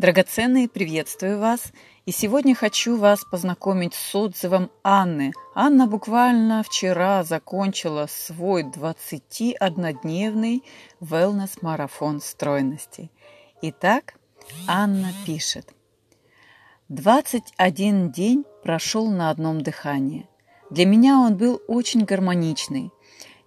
[0.00, 1.60] Драгоценные, приветствую вас.
[2.06, 5.32] И сегодня хочу вас познакомить с отзывом Анны.
[5.54, 10.64] Анна буквально вчера закончила свой 21-дневный
[11.02, 13.10] wellness-марафон стройности.
[13.60, 14.14] Итак,
[14.66, 15.74] Анна пишет.
[16.88, 20.26] 21 день прошел на одном дыхании.
[20.70, 22.90] Для меня он был очень гармоничный,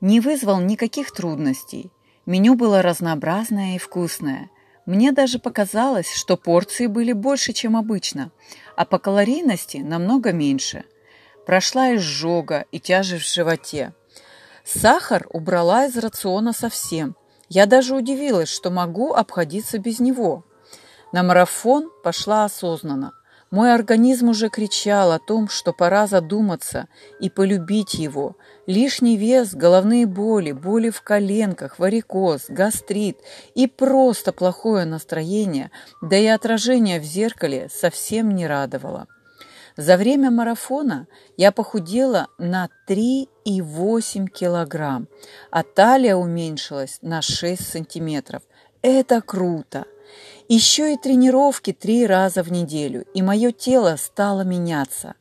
[0.01, 1.91] не вызвал никаких трудностей.
[2.27, 4.51] Меню было разнообразное и вкусное.
[4.85, 8.31] Мне даже показалось, что порции были больше, чем обычно,
[8.75, 10.83] а по калорийности намного меньше.
[11.45, 13.93] Прошла изжога и тяжесть в животе.
[14.65, 17.15] Сахар убрала из рациона совсем.
[17.49, 20.43] Я даже удивилась, что могу обходиться без него.
[21.11, 23.13] На марафон пошла осознанно.
[23.53, 26.87] Мой организм уже кричал о том, что пора задуматься
[27.19, 28.35] и полюбить его.
[28.65, 33.19] Лишний вес, головные боли, боли в коленках, варикоз, гастрит
[33.53, 35.69] и просто плохое настроение,
[36.01, 39.05] да и отражение в зеркале совсем не радовало.
[39.77, 41.05] За время марафона
[41.37, 45.07] я похудела на 3,8 килограмм,
[45.51, 48.41] а талия уменьшилась на 6 сантиметров.
[48.81, 49.85] Это круто!
[50.49, 55.15] Еще и тренировки три раза в неделю, и мое тело стало меняться.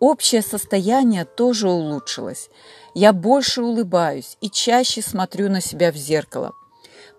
[0.00, 2.48] Общее состояние тоже улучшилось.
[2.94, 6.52] Я больше улыбаюсь и чаще смотрю на себя в зеркало.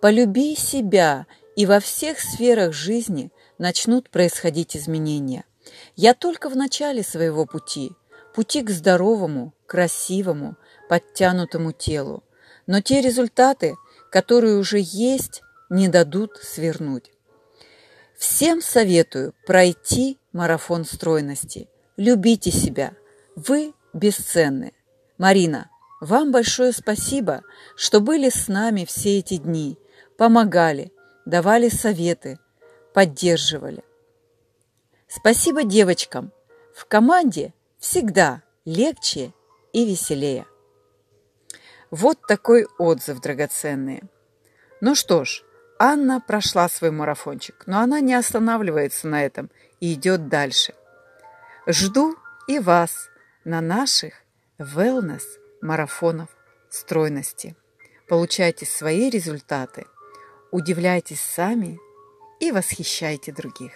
[0.02, 5.46] Полюби себя, и во всех сферах жизни начнут происходить изменения.
[5.96, 7.92] Я только в начале своего пути,
[8.34, 10.56] пути к здоровому, красивому,
[10.90, 12.24] подтянутому телу.
[12.66, 13.76] Но те результаты,
[14.12, 17.12] которые уже есть, не дадут свернуть.
[18.18, 21.70] Всем советую пройти марафон стройности.
[21.98, 22.94] Любите себя.
[23.36, 24.74] Вы бесценны.
[25.18, 25.70] Марина,
[26.02, 27.42] вам большое спасибо,
[27.76, 29.80] что были с нами все эти дни,
[30.18, 30.92] помогали,
[31.26, 32.38] давали советы,
[32.94, 33.84] поддерживали.
[35.08, 36.34] Спасибо девочкам.
[36.76, 39.34] В команде всегда легче
[39.72, 40.46] и веселее.
[41.92, 44.04] Вот такой отзыв драгоценный.
[44.82, 45.44] Ну что ж,
[45.84, 49.50] Анна прошла свой марафончик, но она не останавливается на этом
[49.80, 50.76] и идет дальше.
[51.66, 52.16] Жду
[52.48, 53.10] и вас
[53.46, 54.14] на наших
[54.60, 56.30] wellness-марафонов
[56.70, 57.56] стройности.
[58.08, 59.88] Получайте свои результаты,
[60.52, 61.80] удивляйтесь сами
[62.40, 63.72] и восхищайте других.